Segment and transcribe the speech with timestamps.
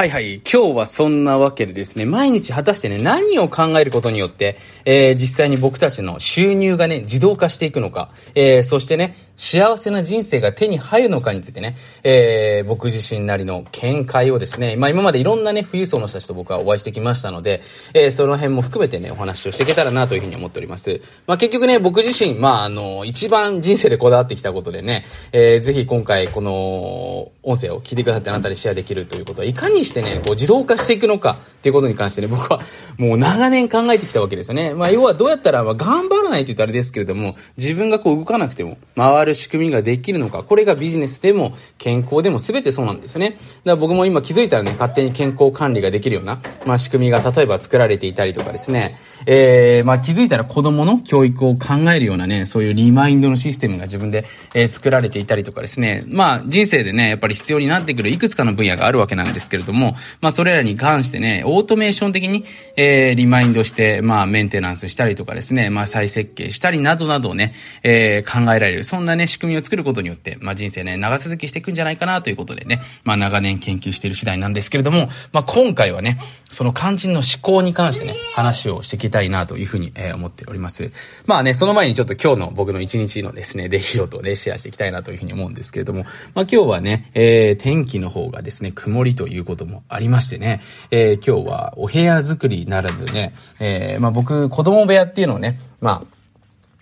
[0.00, 0.36] はいはい。
[0.50, 4.56] 今日はそんなわけでですね、毎日果たしてね、何を考えることによって、
[4.86, 11.74] えー、実際に僕たちの収入がね、自動化していくのか、えー、そしてね、幸せな人生が手に入るのかについてね、
[12.04, 17.62] えー、僕自身なりの見解をですね、まあ今までいろんなね、富裕層の人たちと僕はお会いしてきましたので、
[17.94, 21.00] えー、その辺も含めてね、お話をしていけたらなというふうに思っております。
[21.26, 32.60] まあ結局ね、僕自身、まああの、一番人生でこだわってきたことでね、えー、ぜひ今回この音声を聞いてくださってあなたにシェアできるということは、いかにしてね、こう自動化していくのかっていうことに関してね、僕は
[32.98, 34.74] もう長年考えてきたわけですよね。
[34.74, 40.42] まあ要はどうやったら、まあ頑張らないと言うとあれですけれども、自分がこう動かなくても回る仕組みができきるのか。
[40.42, 43.30] これがビジネスでも健康でも全てそうなんですよね。
[43.30, 54.24] だから僕も今気づいたらね、勝手に健康管理ができるような、まあ仕組みが例えば作られていたりとかですね、えー、まあ気づいたら子供の教育を考えるようなね、そういうリマインドのシステムが自分で、
[54.54, 62.44] えー、作られていたりとかですね、まあ人生でね、やっぱり必要になってくるいくつかの分野があるわけなんですけれども、まあそれらに関してね、オートメーション的に、
[62.76, 76.18] えー、リマインドして、まあメンテナンスしたりとかですね、まあ再設計したりなどなどをね、えー、考えられる、そんなね、仕組みを作ることによって、まあ人生ね、長続きしていくんじゃないかなということでね、まあ長年研究している次第なんですけれども、まあ今回はね、
[76.50, 80.90] その肝心の思考に関してね、話をしていきたいなというふうに、えー、思っております。
[81.26, 96.20] まあね、その前にちょっと今日の僕の一日のですね、出来事をね、シェアしていきたいなというふうに思うんですけれども、まあ今日はね、えー、天気の方がですね、曇りということもありましてね、えー、今日はお部屋作りならぬね、えー、まあ僕、子供部屋っていうのをね、まあ、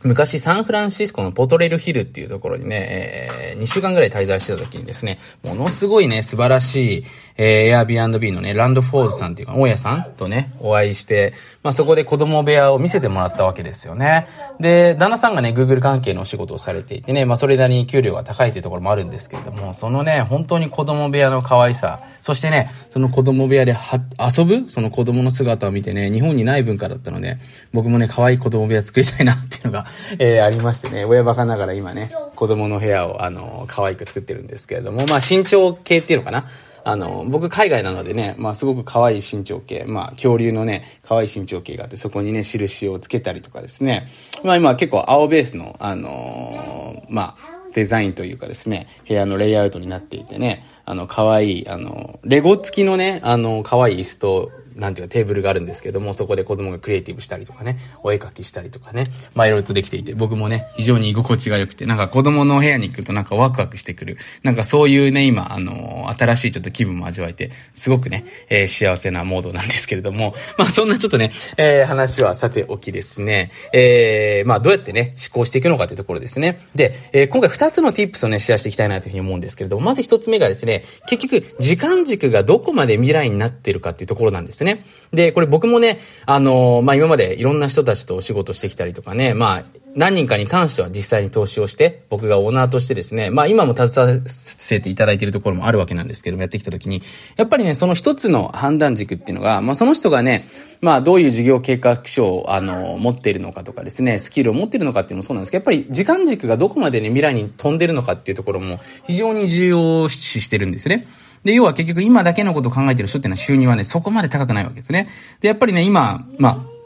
[0.05, 7.05] 昔サンフランシスコのポトレルヒルっていうところにね、えー、2週間ぐらい滞在してた時にですね、ものすごいね、素晴らしい、
[7.41, 14.27] えー、Airbnb のね、ランドフォーズさんっていうか、大家さんとね、お会いして、まあそこで子供部屋を見せてもらったわけですよね。
[14.59, 24.01] で、旦那さんがね、Google 関係のお仕事をされていてね、まあそれなりに給料が高いというところもあるんですけれども、そのね、本当に子供部屋の可愛さ、そしてね、その子供部屋では
[24.37, 27.37] 遊ぶ、その子供の姿を見てね、日本にない文化だったので、
[27.73, 29.87] 僕もね、可愛い子供部屋作りたいなっていうのが
[30.19, 36.47] えー、ありましてね、親バカながら今ね、子供の部屋を、あの、可愛く作ってるんですけれども、まあ、身長系っていうのかな。
[36.89, 44.09] あの、僕海外なのでね、まあすごく可愛い身長系、まあ恐竜のね、可愛い身長系があって、そこにね、印をつけたりとかですね。
[44.43, 76.61] まあ今結構青ベースの、あのー、まあ、デザインというかですね、部屋のレイアウトになっていてね、あの、可愛い、あの、レゴ付きのね、あの、可愛い椅子と、なんていうかテーブルがあるんですけども、そこで子供がクリエイティブしたりとかね、お絵描きしたりとかね、まあいろいろとできていて、僕もね、非常に居心地が良くて、なんか子供の部屋に来るとなんかワクワクしてくる、なんかそういうね、今、あの、新しいちょっと気分も味わえて、すごくね、えー、幸せなモードなんですけれども、まあそんなちょっとね、えー、話はさておきですね、えー、まあどうやってね、思考していくのかというところですね。
[76.75, 84.68] で、えー、今回二つの tips をね、シェアしていきたいなというふうに思うんですけれども、まず一つ目がですね、結局、時間軸がどこまで未来になっているかっていうところなんですね。
[85.13, 89.63] で、これ僕もね、あのー、まあ、今までいろんな人たちとお仕事してきたりとかね、まあ、
[89.99, 97.03] 何人かに関しては実際に投資をして、僕がオーナーとしてですね、まあ今も携わせていただいているところもあるわけなんですけども、やってきた時に、
[97.37, 100.47] やっぱりね、その一つの判断軸っていうのが、まあその人がね、
[100.81, 111.07] まあどういう事業計画書を、あの、持っているのかとかですね、スキルを持っているのかっていうのもそうなんですけど、やっぱり時間軸がどこまでね、未来に飛んでるのかっていうところも非常に重要視してるんですね。
[111.45, 115.09] で、要は結局今だけのことを考えてる人っていうのは収入はね、そこまで高くないわけですね。
[115.41, 116.79] で、やっぱりね、今、まあ、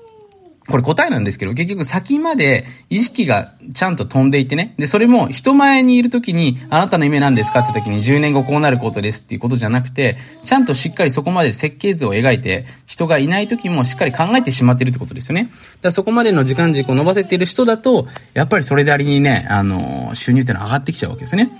[0.68, 4.74] これ答えなんですけど、結局先まで意識がちゃんと飛んでいてね。
[4.78, 15.44] で、それも人前にいるときに、あなたの夢何ですかって時に10年後こうなることですっていうことじゃなくて、ちゃんとしっかりそこまで設計図を描いて、人がいない時もしっかり考えてしまってるってことですよね。
[15.44, 21.50] だからそこまでの時間軸を伸ばせている人だと、やっぱりそれなりにね、あの、収入っていうのは上がってきちゃうわけですね。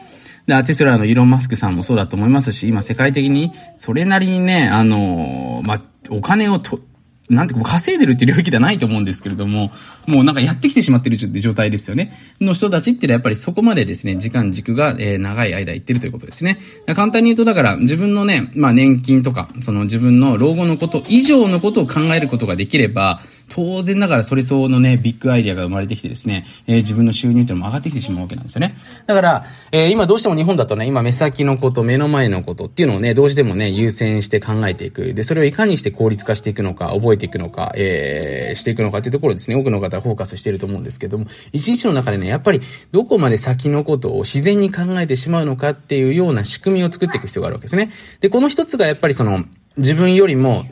[0.47, 6.81] で、テスラのイーロン・マスクさんもそうだと思いますし、今世界的にそれなりにね、あの、まあ、お金をと、
[7.29, 9.71] なんていうか、稼いでるって領域ではないと思うんですけれども、
[10.07, 12.13] もうなんかやってきてしまってる状態ですよね。
[12.41, 16.59] の人たちっていうのはやっぱりそこまでですね、時間軸が、え、長い間いってるということですね。
[16.95, 23.23] 簡単に言うと、だから自分のね、まあ年金とか、その自分の老後のこと以上のことを考えることができれば、
[23.55, 28.75] 当然ながらそれ相応のね、ビッグアイディアが生まれてきてですね、えー、自分の収入っていうのも上がってきてしまうわけなんですよね。
[29.07, 35.13] だから、えー、今どうしても日本だとね、今目先のこと、目の前のことっていうのをね、どうしてもね、優先して考えていく。
[35.13, 42.61] で、それをいかにして効率化していくのか、覚えていくのか、えー、していくのかっていうところですね、多くの方はフォーカスしてると思うんですけども、一日の中でね、やっぱり
[42.91, 47.91] どこまで先のことを自然に考えてしまうのかっていうような仕組みを作っていく必要があるわけですね。
[48.21, 49.45] で、この一つがやっぱりその、
[49.77, 50.65] 自分よりも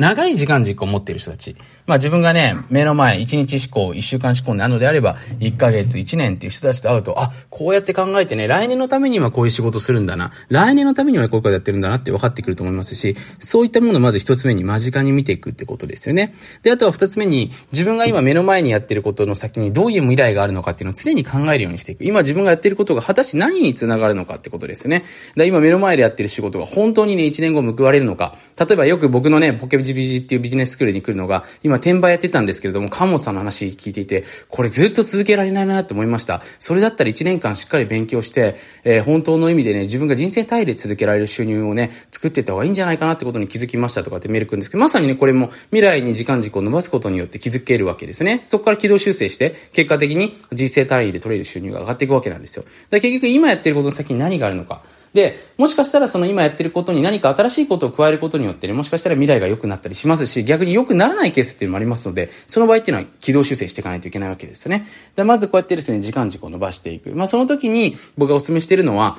[0.00, 1.54] 長い時間軸を持っている人たち。
[1.86, 10.32] まあ自分がね、目の前、1日思考、1週間思考なのであれば、1ヶ月、1年っていう人たちと会うと、あ、こうやって考えてね、来年のためにはこういう仕事するんだな。
[10.48, 16.34] 来年のためにはこういうことやってるんだなって分かってくると思いますし、そういったものをまず一つ目に間近に見ていくってことですよね。
[16.62, 22.06] で、あとは二つ目に、自分が今目の前にやってることの先にどういう未来があるのかっていうのを常に考えるようにしていく。
[22.06, 25.04] 今自分がやってることが果たして何につながるのかってことですよね。
[25.36, 28.36] だ今目の前でやってる仕事が本当にね、1年後報われるのか。
[28.58, 36.42] 例えばよく僕のね、ポケビジビジっていうビジネススクールに来るのが、今転売やってたんですけれども、カモさんの話聞いていて、これずっと続けられないなって思いました。
[36.58, 48.40] それだったら1年間しっかり勉強して、えー、本当の意味でね、自分が人生単位で続けられる収入をね、作っていった方がいいんじゃないかなってことに気づきましたとかってメールくるんですけど、まさにね、これも未来に時間軸を伸ばすことによって気づけるわけですね。
[48.44, 52.64] そこから軌道修正して、結果的に人生単位で取れる収入が上がっていくわけなんですよ。
[52.90, 54.82] だ結局今やってることの先に何があるのか。
[55.12, 64.86] で、もしかしたらその今やってることに何か新しいことを加えることによってね、もしかしたら未来が良くなったりしますし、逆に良くならないケースっていうのもありますので、その場合っていうのは軌道修正していかないといけないわけですよね。
[65.16, 67.10] で、まずこうやってですね、時間軸を伸ばしていく。
[67.10, 69.18] まあその時に僕がお勧めしているのは、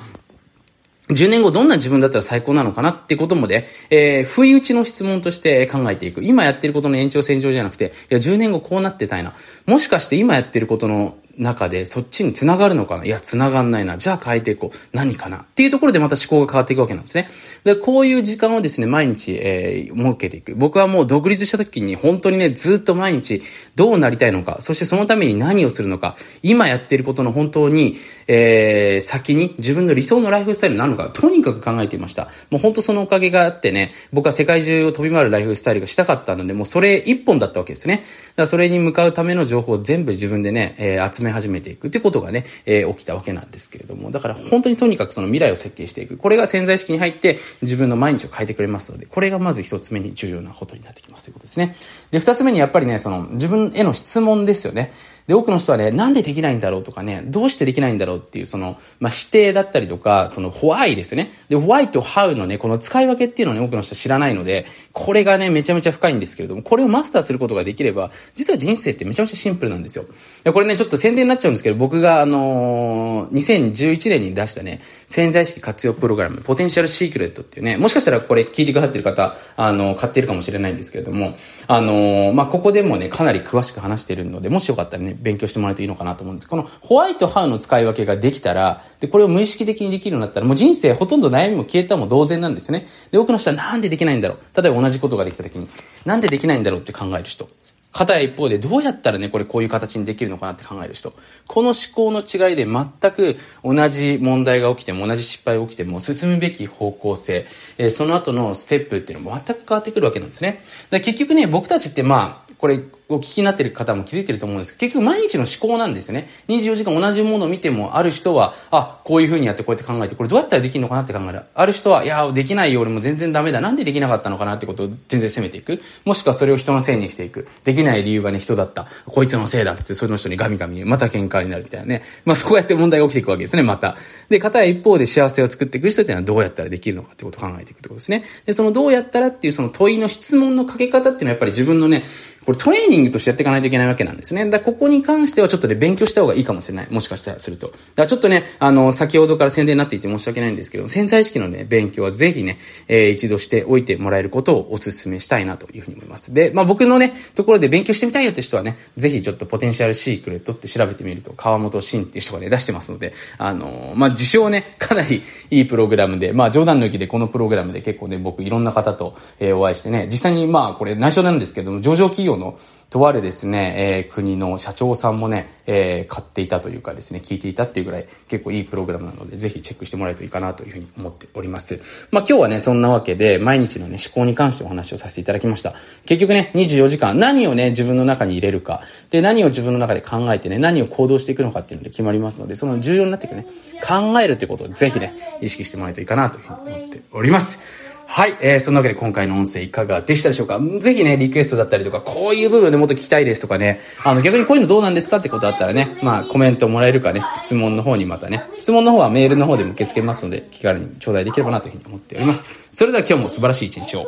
[1.08, 6.22] 10年後どんな自分だったら最高なのかなってこともね、えー、不意打ちの質問として考えていく。
[6.22, 9.34] 今やってることの延長線上じゃなくて、いや、10年後こうなってたいな。
[9.66, 13.04] もしかして今やってることの中でそっちに繋がるのかな？
[13.04, 13.96] いや、繋がんないな。
[13.96, 14.76] じゃあ変えていこう。
[14.92, 15.38] 何かな？
[15.38, 17.28] っていうところでまた思考が変わっていくわけなんですね。
[17.64, 20.54] で、こういう時間をですね、毎日、えー、設けていく。
[20.54, 23.42] 僕はもう独立した時に本当にね、ずっと毎日
[23.74, 27.96] どうなりたいのか、そしてそのために何をするのか、今やっていることの本当に、
[28.28, 32.28] えー、先に自分の理想のライフスタイルなのか、とにかく考えていました。
[32.50, 37.96] もう本当そのおかげがあってね、僕は世界中を飛び回るライフスタイルがしたかったので、もうそれ一本だったわけですね。
[37.96, 38.06] だか
[38.42, 41.88] らそれに向かうための情報を全部自分でね、えー、集め始めていく。
[41.88, 46.16] ってことがね、えー、起きたわけなんですけれども、だから本当にとにかくその未来を設計していく。
[46.16, 51.76] これが潜在意識に入って自分の毎日を変えてくれますので、これがまず一つ目に重要なことになってきますということですね。
[52.10, 54.92] で、二つ目にやっぱりね、その自分への質問ですよね。
[55.26, 61.32] で、多くの人はね、なんでできないんだろうとかね、どうしてできないんだろうっていう、その、まあ、否定だったりとか、その、ホワイですね。
[61.48, 70.04] で、ホワイとハウのね、この使い分けっていうのをね、多くの人は知らないので、これがね、めちゃめちゃ深いんですけれども、これをマスターすることができれば、実は人生ってめちゃめちゃシンプルなんですよ。
[70.44, 81.36] で、これね、ちょっと宣伝になっちゃうんですけど、僕が、あのー、2011年に出したね、潜在意識活用プログラム、ポテンシャルシークレットっていうね、もしかしたらこれ聞いてくださってる方、あのー、買ってるかもしれないんですけれども、
[81.68, 86.48] あのー、まあ、ここでもね、かなり詳しく話してるので、もしよかったらね、勉強してもらえるといいのかなと思うんです。
[86.48, 92.86] このホワイト、ハウの使い分けができたら、で、これを無意識的にできるようになったら、もう人生ほとんど悩みも消えたも同然なんですね。
[93.10, 94.62] で、多くの人はなんでできないんだろう。
[94.62, 95.68] 例えば同じことができた時に、
[96.04, 97.48] なんでできないんだろうって考える人。
[97.92, 101.12] 片や一方でどうやったらね、これこういう形にできるのかなって考える人。
[101.46, 110.62] この思考の違いで全く同じ問題が起きても、同じ失敗が起きても、進むべき方向性、えー、その後のステップっていうのも全く変わってくるわけなんですね。
[110.88, 112.80] だ結局ね、僕たちってまあ、これ、
[113.14, 116.28] お聞きになってる方も気づいてると思うんですけど、結局毎日の思考なんですよね。
[116.48, 121.42] 24時間同じものを見ても、ある人は、あ、こういう風にやってこうやって考えて、これどうやったらできるのかなって考える。
[121.54, 123.60] ある人は、いや、できないよ、俺も全然ダメだ。
[123.60, 125.80] なんでできなかったのかなってことを全然責めていく。
[126.04, 127.48] もしくはそれを人のせいにしていく。
[127.64, 128.88] できない理由はね、人だった。
[129.06, 132.02] こいつのせいだって、その人にガミガミ、また喧嘩になるみたいなね。
[132.24, 133.96] まあそうやって問題が起きていくわけですね、また。
[134.28, 138.24] で、片や一方で幸せを作っていく人っていうのはどうやったらできるのかってことを考えていくってことですね。
[138.46, 142.04] で、そのどうやったらっていうその問いの質問のかけ方っていうのはやっぱり自分のね、
[142.44, 144.48] これトレーニングとしてやっていかないといけないわけなんですね。
[144.48, 146.88] だここに関してはちょっとね、勉強した方がいいかもしれない。
[146.90, 147.68] もしかしたらすると。
[147.68, 152.58] だからちょっとね、あの、先ほどから宣伝になっていて申し訳ないんですけど、潜在意識のね、勉強はぜひね、
[152.88, 156.32] えー、一度しておいてもらえることをお勧めしたいなというふうに思います。
[156.32, 172.58] で、まあ僕のね、ところで勉強してみたいよって人はね、ぜひちょっとポテンシャルシークレットって調べてみると、川本慎っていう人がね、出してますので、あのー、まあ自称ね、かなりいいプログラムで、まあ冗談抜きでこのプログラムで結構ね、僕いろんな方と、えー、お会いしてね、実際にまあこれ内緒なんですけども、上場企業の
[172.92, 181.80] とあるですね、えー、国の社長さんもね、えー、買っていたというかですね、聞いていたっていうぐらい結構いいプログラムなので、ぜひチェックしてもらえるといいかなというふうに思っております。
[182.10, 185.72] まあ今日はね、そんなわけで、毎日のね、思考に関してお話をさせていただきました。
[186.04, 193.46] 結局ね、24時間、何をね、自分の中に入れるか、で、何を自分の中で考えてね、何を行動していくのかっていうので決まりますので、その重要になっていくね、
[193.82, 197.81] 考えるってことをぜひね、意識してもらえるといいかなというふうに思っております。
[198.14, 200.60] はい、えー、そんなわけで今回の音声いかがでしたでしょうか？
[200.80, 212.44] ぜひね、リクエストだったりとか、こういう部分でもっと聞きたいですとかね、あの、逆にこういうのどうなんですかってことあったらね、まあ、コメントもらえるかね、質問の方にまたね、質問の方はメールの方でも受け付けますので、気軽に頂戴できればなというふうに思っております。
[212.70, 214.06] それでは今日も素晴らしい一日を。